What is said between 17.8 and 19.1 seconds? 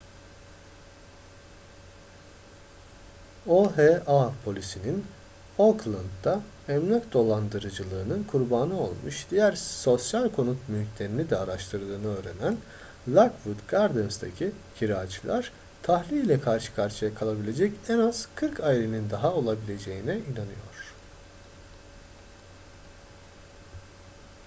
en az 40 ailenin